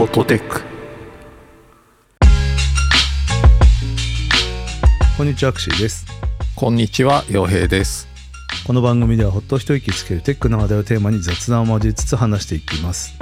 [0.00, 0.62] フォトテック
[5.18, 6.06] こんにちはアクシーです。
[6.56, 8.08] こんにちは洋平です。
[8.66, 13.12] この番組ではほっと一息つけるテックの話題をテーマに雑談を交えつつ話していきます。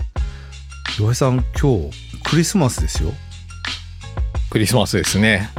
[1.01, 1.91] 洋平さん今日
[2.23, 3.11] クリスマスですよ。
[4.49, 5.51] クリスマスですね。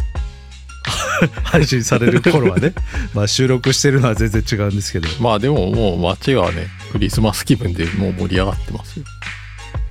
[1.43, 2.71] 配信される頃はね。
[3.13, 5.09] まあ収録してるのは全然違うんですけど。
[5.19, 9.05] まあでももう街はねクリスマス気分でもう盛り上がってますよ。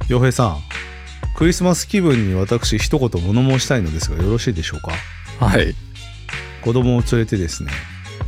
[0.08, 0.67] 洋平さん
[1.38, 4.90] クリスマス気分に私一言物申したいのですがよろしいでしょうか？
[5.38, 5.72] はい。
[6.64, 7.70] 子供を連れてですね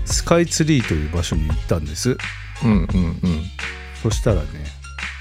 [0.05, 2.17] スカイツリーという場所に行ったんです。
[2.65, 3.43] うんうんうん。
[4.01, 4.47] そしたらね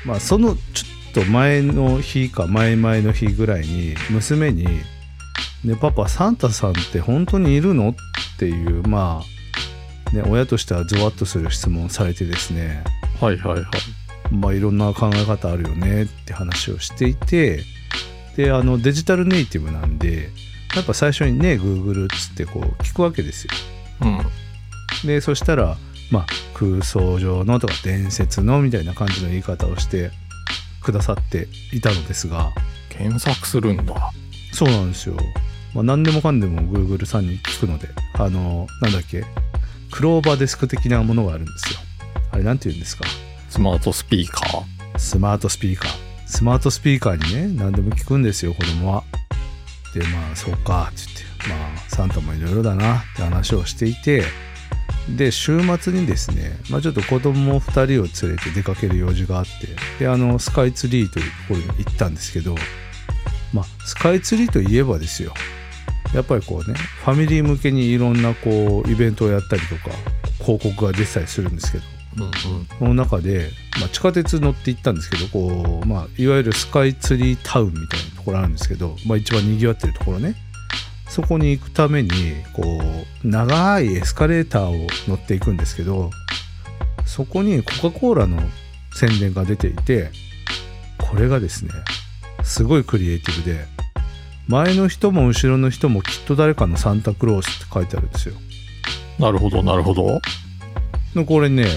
[0.05, 4.67] まあそのちょっと前の日か前々の日ぐらいに娘に
[5.66, 7.89] 「ねパパサンタさんって本当にいるの?」
[8.35, 9.23] っていうま
[10.13, 12.83] あね親としてはゾワッとする質問をされてですね。
[13.19, 13.66] はいはいはい。
[14.31, 17.64] まあいろんな考え方あるよねって話をしていて
[18.40, 20.30] であのデジタルネイティブなんで
[20.73, 23.52] やっぱ最初にね Google っつってこう聞くわけですよ。
[24.02, 25.08] うん。
[25.08, 25.76] でそしたら
[26.09, 30.12] まあ空想上のとか伝説のみたいな感じの言い方をして
[30.82, 32.52] くださっていたのですが。
[32.90, 34.12] 検索するんだ。
[34.54, 35.16] そうなんですよ、
[35.73, 39.23] まあ、何でもかんでも Google さんに聞くのであのなんだっけ？
[39.92, 41.80] クローバーデスク的なものがあるんですよ。
[42.32, 43.06] あれなんて言うんですか？
[43.50, 44.64] スマートスピーカー。
[44.98, 49.03] スマートスピーカースマートスピーカーにね何でも聞くんですよ子供は。
[49.94, 51.49] でまあそうかって言って。
[51.49, 54.23] まあサンタもいろいろだなって話をしていて。
[55.17, 59.49] で週末にですね、まあ、ちょっと子供2人を連れて出かける用事があって。
[59.97, 62.55] であのスカイツリーというところに行ったんですけど。
[63.52, 65.33] まあスカイツリーといえばですよ。
[66.14, 69.95] やっぱりこうねファミリー向けにいろんなこうイベントをやったりとか
[70.39, 71.98] 広告が出てたりするんですけど。
[72.78, 80.36] その中で、まあ、地下鉄乗って行ったんですけどこう、まあ、いわゆるスカイツリータウンみたいなところあるんですけど、まあ、一番にぎわってるところね。
[81.08, 82.10] そこに行くために
[82.54, 86.11] こう長いエスカレーターを乗っていくんですけど
[87.04, 88.39] そこにコカ・コーラの
[88.93, 90.11] 宣伝が出ていて
[90.99, 91.72] これがですね
[92.43, 93.66] すごいクリエイティブで
[94.48, 98.36] 前の人も後ろの人もきっと誰かのサンタクロースって書いてあるんですよ。
[99.20, 100.20] なるほどなるほど。
[101.14, 101.67] でこれね、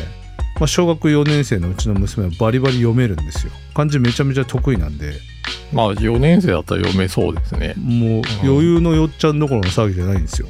[0.63, 3.53] まあ、小学4年生のうちの娘はバリバリ読めるんですよ。
[3.75, 5.15] 漢字めちゃめちゃ得意なんで。
[5.73, 7.75] まあ4年生だったら読めそうですね。
[7.77, 10.47] もう余裕のよっちゃんどころの騒ぎじゃないんですよ。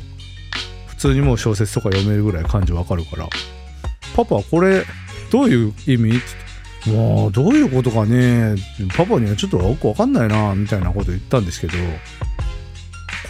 [0.86, 3.26] 普通にもう小説とか読めるぐらい漢字わかるから
[4.14, 4.84] 「パパこれ
[5.30, 6.90] どういう意味?」って言って。
[6.90, 8.54] もうどういうことかね。
[8.94, 11.72] パパにはちょっとよくわかんないなみたいなこと言ったんですけど。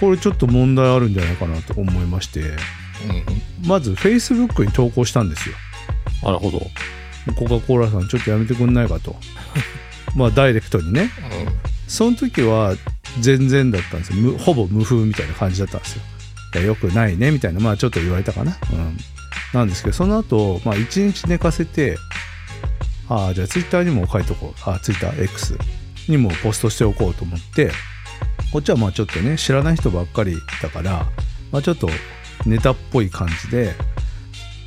[0.01, 2.41] これちょっと問題あるんじゃないかなと思いまして。
[2.41, 2.57] うん。
[3.69, 5.55] まず Facebook に投稿したんですよ
[6.23, 6.61] なるほど。
[7.37, 9.17] コカ・コーラさんちょっとやめてくんないかと。
[10.17, 11.11] まあダイレクトにね。
[11.89, 12.75] その時は
[13.21, 14.17] 全然だったんですよ。
[14.17, 16.03] むほぼ無風みたいな感じだったんですよ。
[16.55, 17.61] いやよくないねみたいな。
[17.61, 18.57] まあちょっと言われたかな。
[18.73, 18.97] うん。
[19.53, 21.97] なんですけどその後まあ1日寝かせて
[23.09, 24.71] ああじゃあツイッターにも書いとこう。
[24.71, 25.59] あツイッター X
[26.09, 27.71] にもポストしておこうと思って
[28.53, 31.07] こっちはまあちょっとね知らない人ばっかりだから
[31.51, 31.89] まあちょっと
[32.47, 33.75] ネタっぽい感じで「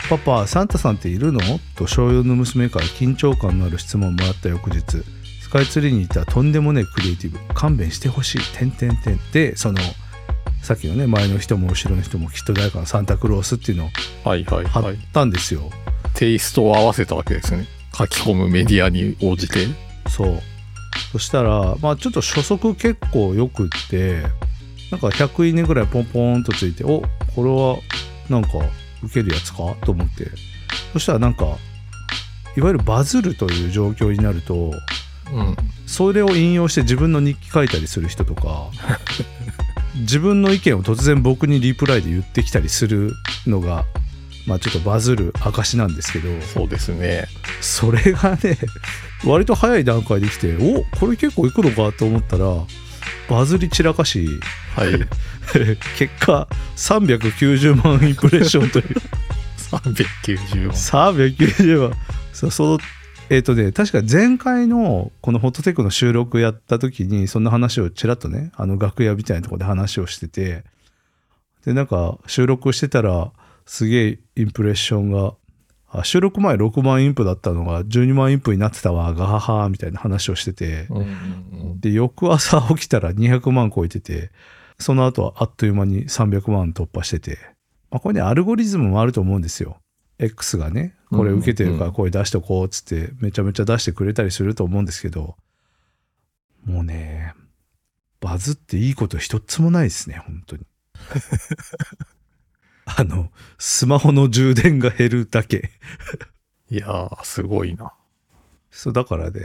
[0.10, 1.40] パパサンタさんっているの?」
[1.76, 4.82] と小4の娘から緊張感のある質問をもらった翌日。
[5.42, 7.40] スカイツリーにいたとんでもないクリエイティブ。
[7.54, 8.42] 勘弁してほしい。
[8.58, 9.80] 点点点でその
[10.62, 13.90] さっきのね前の人も後ろの人もきっと誰かのサンタクロースっていうのを
[14.28, 15.70] はいはい貼っはいたんですよ、
[16.16, 17.68] テイストを合わせたわけですね。
[17.96, 19.68] 書き込むメディアに応じて。
[20.10, 20.42] そう。
[21.12, 24.24] そしたらまあちょっと初速結構よくって
[24.92, 27.04] なんか100いいねぐらいポンポンとついてお
[27.36, 27.78] これは
[28.30, 28.50] なんか
[29.04, 30.30] 受けるやつかと思って。
[30.94, 31.46] そしたらなんか
[32.58, 34.72] いわゆるバズるという状況になると
[35.32, 35.56] うん。
[35.86, 38.70] それを引用して自分の日記書いたりする人とか
[39.96, 43.14] 自分の意見を突然僕にリプライで言ってきたりする
[43.48, 43.86] のが
[44.46, 46.30] まあちょっとバズる証なんですけど。
[46.42, 47.28] そうですね。
[47.62, 48.58] それがね
[49.24, 52.46] 割と早い段階で来ておこれ結構いくのかと思ったら
[53.30, 54.28] バズり散らかし
[54.76, 54.90] はい
[55.98, 58.86] 結果390万インプレッションという。
[59.58, 60.76] 390万。
[60.76, 62.52] 390万。
[62.52, 62.80] その
[63.30, 70.64] えっ、とね確か前回のこのフォトテックの収録やった時にそんな話をちらっとねあの楽屋みたいなところで話をしてて。
[71.66, 73.32] でなんか収録してたら
[73.66, 75.34] すげえインプレッションが
[75.90, 80.88] あ収録前6万インプだったのが12万インプになってたわガハハみたいな話をしてて。
[81.80, 84.32] で翌朝起きたら200万超えてて
[84.80, 87.38] その後はあっという間に300万突破してて、
[87.92, 89.78] まあ、これねアルゴリズムもあると思うんですよ
[90.20, 95.36] X がねこれ受けてるから声出しとこうっつってめちゃめちゃ出してくれたりすると思うんですけど
[96.66, 97.34] もうね
[98.26, 100.66] バズっていいこと一つもないですね、本当に。
[102.86, 105.70] あの、スマホの充電が減るだけ。
[106.72, 107.94] いやー、すごいな。
[108.72, 109.42] そう、だからね、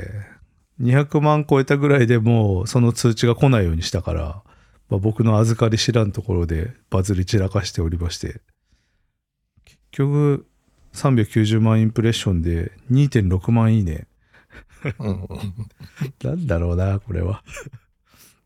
[0.80, 4.42] 200万超えたぐらいでもうその通知が来ないようにしたから、
[4.90, 8.40] まあ、僕の預かり知らんところでバズり散らかしておりまして、
[9.64, 10.46] 結局、
[10.92, 14.06] 390万インプレッションで2.6万いいね。
[14.98, 15.28] うん。
[16.24, 17.42] なんだろうな、これは。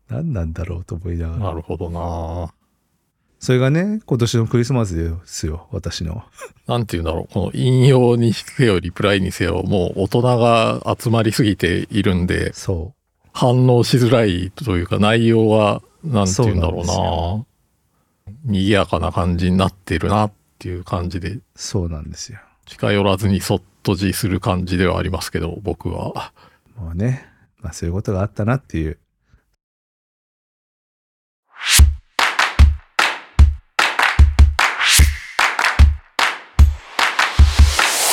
[0.07, 1.39] 何なんだろうと思いながら。
[1.45, 2.53] なるほどな。
[3.39, 6.23] それがね、今年のクリスマスですよ、私の。
[6.67, 7.33] なんて言うんだろう。
[7.33, 12.94] この引用にせよ、リプライにせよ、もう大人が集まりすぎているんで、そ
[13.35, 17.45] 反応しづらいというか、内容は、なんて言うんだろうな。
[18.45, 21.43] 賑やかな感じになってるなっていう感じで、う。
[21.53, 22.39] そうなんですよ。
[22.65, 26.31] 近寄らずにそっとじする感じではありますけど、僕は。
[26.77, 27.27] もうね、
[27.59, 28.97] まあそういうことがあったなっていう。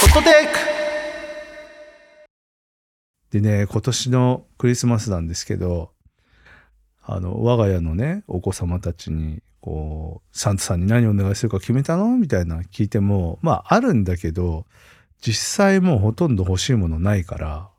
[0.00, 0.81] ホットテイク
[3.32, 5.92] でね、今年のクリスマスなんですけど、
[7.02, 12.16] あの、我が家のね、お子様たちに、こう、サンタさんに何をお願いするか決めたの？
[12.18, 14.66] みたいな聞いても、まああるんだけど、
[15.22, 17.70] 実際もうほとんど欲しいものないから、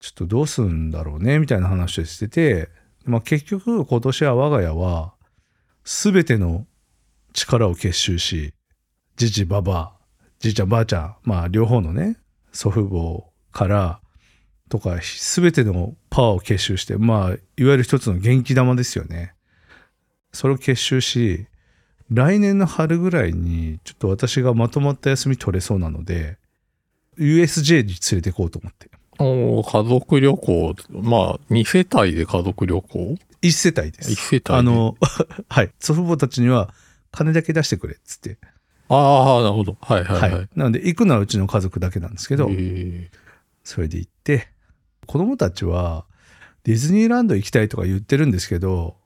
[0.00, 2.68] ちょっとどうすんだろうね、みたいな話をしてて、
[3.04, 5.14] まあ結局今年は我が家は、
[5.84, 6.66] すべての
[7.32, 8.54] 力を結集し、
[9.16, 9.94] じじばば、
[10.38, 12.18] じいちゃんばあちゃん、まあ両方のね、
[12.52, 14.00] 祖父母から、
[14.68, 19.34] とか、すべてのパワーを結集して、まあ、いわゆる一つの元気玉ですよね。
[20.32, 21.46] それを結集し、
[22.10, 26.38] 来年の春ぐらいに、ちょっと私がまとまった休み取れそうなので、
[27.18, 28.90] USJ に連れて行こうと思って。
[29.18, 33.16] おー家族旅行、まあ、2世帯で家族旅行？
[33.42, 34.10] 一世帯です。
[34.10, 34.96] 一世帯であの、
[35.48, 35.70] はい。
[35.78, 36.74] 祖父母たちには、
[37.12, 38.38] 金だけ出してくれっつって。
[38.88, 39.78] ああ、なるほど。
[39.80, 40.48] はいはいはい。
[40.56, 43.10] なので、行くのはうちの家族だけなんですけど、え
[43.62, 44.48] それで行って、
[45.06, 46.04] 子供たちは
[46.64, 48.96] ディズニーランド行きたいとか言ってるんですけど、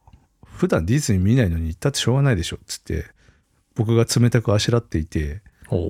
[0.44, 3.06] 普段ディズニー見ないのに行ったってしょうがないでしょっつって、
[3.74, 5.42] 僕が冷たくあしらっていて、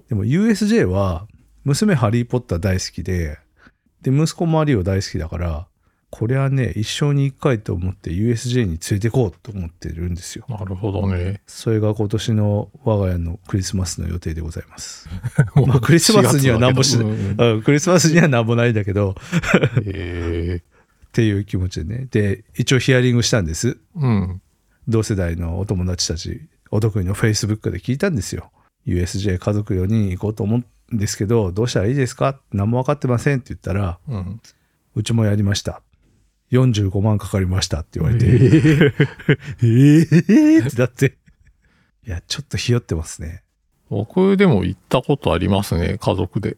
[0.09, 1.27] でも USJ は
[1.65, 3.39] 娘ハリー・ポッター大好きで、
[4.03, 5.67] で、息子マリオ大好きだから、
[6.11, 10.47] これはね、一生に一回と思って USJ に連れて行こうと思ってるんですよ。
[10.49, 11.43] なるほどね。
[11.47, 15.09] それが今年の我が家のクリスマスの予定でございます。
[15.67, 19.15] まあクリスマスには何もしない4月だけどうんうんクリスマスには何もないんだけど、
[19.85, 22.07] えっていう気持ちでね。
[22.11, 23.79] で、一応ヒアリングしたんです。
[23.97, 24.43] ーうん。
[24.87, 28.51] 同世代のお友達たち、お得意の Facebook で聞いたんですよ。
[28.87, 32.41] USJ 家族4人行こうと思うんですけど、どうしたらいいですか？
[32.53, 34.41] 何も分かってませんって言ったら、うん。
[34.95, 35.83] うちもやりました。
[36.53, 38.93] 45万かかりましたって言われて、えー
[39.61, 41.17] えーってだって。
[42.07, 43.43] いや、ちょっとひよってますね。
[43.91, 46.57] 僕でも行ったことありますね、家族で。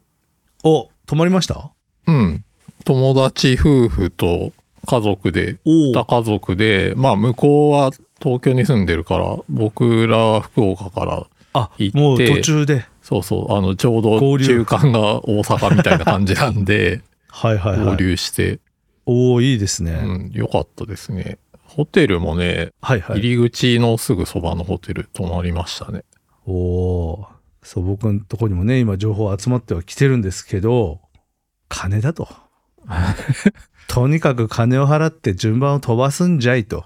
[0.65, 1.73] お、泊まりました？
[2.07, 2.45] うん。
[2.85, 4.53] 友達夫婦と
[4.87, 7.91] 家族で、お二家族で、まあ向こうは
[8.23, 12.85] 東京に住んでるから、僕らは福岡から、あ行っ、てもう途中で。
[13.03, 17.97] そうそう、あの、ちょうど中間が大阪みたいな感じなんで、 はいはい合はい。
[17.99, 18.61] 流して、
[19.11, 20.01] おおいいですね。
[20.05, 21.39] うん、よかったですね。
[21.65, 23.19] ホテルもね、はいはい。
[23.19, 26.05] 入り口のすぐそばのホテル泊まりましたね。
[26.47, 27.29] おお
[27.61, 31.01] そう、僕のとこにもね、今情報集まっては来てるんですけど、
[31.69, 32.29] 金だと。
[33.89, 36.85] とにかく金を払って順番を飛ばすんじゃいと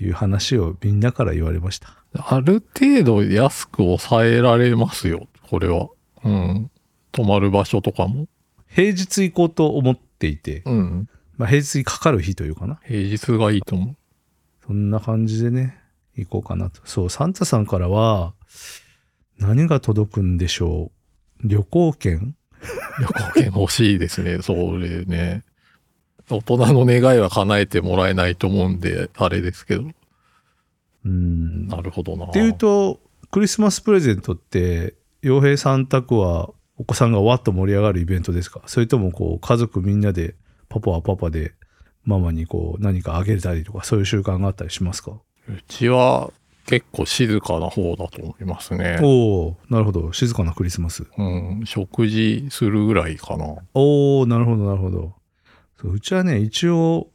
[0.00, 1.88] いう話をみんなから言われました。
[2.14, 5.88] ある程度安く抑えられますよ、これは。
[6.22, 6.70] うん。
[7.10, 8.28] 泊まる場所とかも。
[8.68, 11.08] 平日行こうと思っていて、うん。
[11.36, 12.80] まあ、平日にかかる日というかな。
[12.84, 13.96] 平日がいいと思う。
[14.66, 15.78] そんな感じでね、
[16.16, 16.80] 行こうかなと。
[16.84, 18.34] そう、サンタさんからは、
[19.38, 20.90] 何が届くんでしょ
[21.44, 21.48] う？
[21.48, 22.34] 旅行券？
[22.98, 25.44] 旅行券欲しいですね、それね。
[26.30, 29.84] 大人の願いは叶えてもらえないと思うんで、あれですけど。
[31.04, 31.68] うん。
[31.68, 32.26] なるほどな。
[32.26, 32.98] っていうと、
[33.30, 38.62] クリスマスプレゼントって、洋平さん宅はお子さんがわっと盛り上がるイベントですか？
[38.66, 40.34] それともこう、家族みんなで、
[40.80, 41.54] パパはパパで、
[42.04, 45.12] ママにこう、何かあげたりとか、そういう習慣があったりしますか？
[45.48, 46.30] うちは
[46.66, 48.98] 結構静かな方だと思いますね。
[49.02, 50.12] おおなるほど。
[50.12, 51.04] 静かなクリスマス。
[51.16, 53.56] うん、食事するぐらいかな。
[53.74, 55.14] おおなるほど、なるほど。
[55.80, 57.08] そううちはね、一応、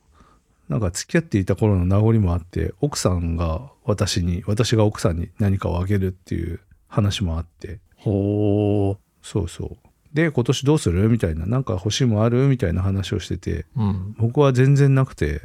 [0.70, 9.78] なんか付き合っていた頃の名残もあって、奥さんが私に、私が奥さんに何かをあげるっていう話もあって、ほそうそう。
[10.14, 11.10] で、今年どうする？
[11.10, 12.48] みたいな、なんか欲しいもんある？
[12.48, 13.82] みたいな話をしてて、う。
[13.82, 14.16] うん。
[14.18, 15.42] 僕は全然なくて、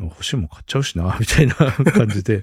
[0.00, 1.54] 欲しいもん買っちゃうしな、みたいな
[1.92, 2.42] 感じで、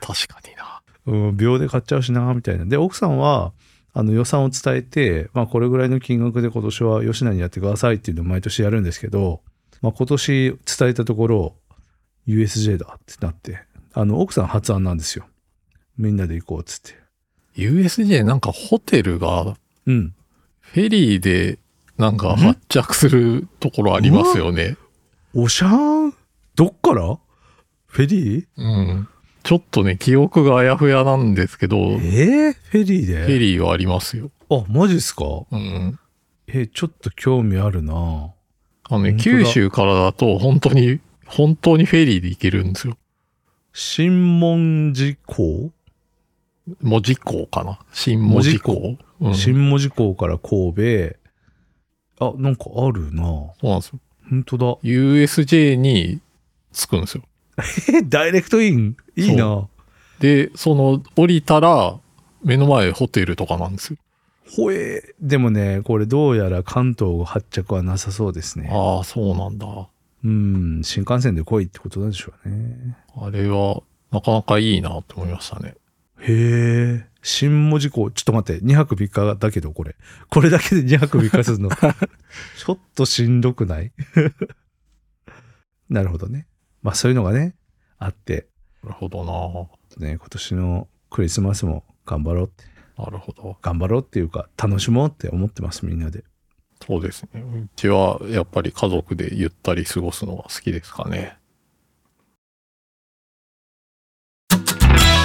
[0.00, 0.82] 確かにな。
[1.06, 2.64] うん、秒で買っちゃうしな、みたいな。
[2.64, 3.52] で、奥さんは、
[3.96, 9.40] あの予算を伝えて、まあこれぐらいの金額で今年は吉成やってくださいっていうのを毎年やるんですけど、
[9.82, 11.56] まあ今年伝えたところ、
[12.26, 13.60] USJ だってなって、
[13.92, 15.26] あの奥さん発案なんですよ。
[15.96, 16.98] みんなで行こうっつって。
[17.56, 20.13] USJ なんかホテルがうん。
[20.72, 21.58] フェリーで
[21.98, 24.76] なんか発着するところありますよね。
[25.32, 26.14] おしゃーん？
[26.56, 27.18] どっから？
[27.86, 28.46] フェリー？
[28.56, 29.08] うん。
[29.44, 33.26] ちょっとね、記憶があやふやなんですけど、えフー、フェリーで？
[33.26, 34.30] ェリーはありますよ。
[34.50, 35.24] あ、マジっすか？
[35.50, 35.98] うん。
[36.46, 38.32] え、ちょっと興味あるなあの
[38.88, 42.96] 本ね、九州からだと本当に、本当にフェリーで行けるんですよ。
[43.72, 45.70] 新門司港、
[46.80, 48.98] 門司港かな新門司港。
[49.20, 51.16] うん、そう新門司港から神戸。
[52.20, 53.22] あ、なんかあるな
[53.62, 54.00] なんですよ。
[54.30, 54.66] 本当だ。
[54.82, 56.20] USJ に
[56.72, 57.24] 着くんですよ。
[57.92, 59.68] え、ダイレクトインいいな
[60.20, 61.98] で、その、降りたら、
[62.42, 63.98] 目の前ホテルとかなんですよ。
[64.56, 68.68] ほえでもね、これどうやら関東発着はなさそうですね。
[68.72, 69.66] ああ、そうなんだ。
[70.24, 72.96] うん、新幹線で来いってことなんでしょうね。
[73.16, 75.74] あれは、なかなかいいなと思いましたね。
[76.26, 79.94] へえ、新門司港、ちょっと待って、2泊3日だけど、これ。
[80.30, 81.68] これだけで2泊3日するの。
[81.74, 83.92] ちょっとしんどくない？
[85.90, 86.46] なるほどね。
[86.82, 87.54] まあそういうのがね、
[87.98, 88.48] あって、
[88.82, 92.64] なるほどね、今年のクリスマスも頑張ろうって、
[92.96, 93.04] な。
[93.04, 93.58] なるほど。
[93.60, 96.24] 頑張ろうっていうか、楽しもうって思ってます、みんなで。
[96.86, 97.40] そうですね。
[97.42, 101.36] うちは、やっぱり家族でゆったり過ごすのが好きですかね。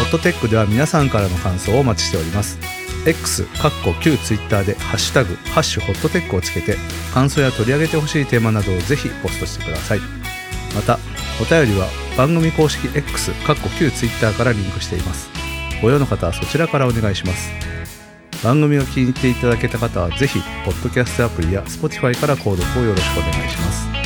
[0.09, 2.57] ットテックでは皆さんからの感想をお待ちしております。
[3.05, 6.75] X、かっこ旧 Twitter でハッシュタグ、ハッシュホットテックをつけて、
[7.13, 9.99] 感想や取り上げてほしいテーマなどをぜひポストしてください。
[10.75, 10.99] また、
[11.39, 11.87] お便りは
[12.17, 15.29] 番組公式 X、かっこ旧 Twitter からリンクしています。
[15.81, 17.51] ご用の方はそちらからお願いします。
[18.43, 23.98] 番組を気に入っていただけた方はぜひ、ポッドキャストアプリや Spotify から購読をよろしくお願いします。